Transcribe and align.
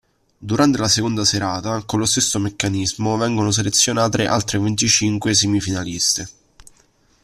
Durante 0.39 0.79
la 0.79 0.87
seconda 0.87 1.23
serata 1.23 1.83
con 1.83 1.99
lo 1.99 2.07
stesso 2.07 2.39
meccanismo 2.39 3.17
vengono 3.17 3.51
selezionate 3.51 4.25
altre 4.25 4.57
venticinque 4.57 5.35
semifinaliste. 5.35 6.27